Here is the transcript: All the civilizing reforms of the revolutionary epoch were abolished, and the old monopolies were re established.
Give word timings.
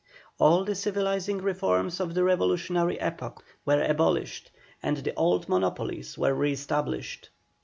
All 0.39 0.63
the 0.63 0.73
civilizing 0.73 1.37
reforms 1.43 1.99
of 1.99 2.15
the 2.15 2.23
revolutionary 2.23 2.99
epoch 2.99 3.45
were 3.65 3.83
abolished, 3.83 4.49
and 4.81 4.97
the 4.97 5.13
old 5.13 5.47
monopolies 5.47 6.17
were 6.17 6.33
re 6.33 6.51
established. 6.53 7.29